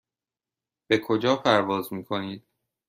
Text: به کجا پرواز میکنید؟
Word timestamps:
به 0.87 0.97
کجا 1.01 1.35
پرواز 1.35 1.93
میکنید؟ 1.93 2.47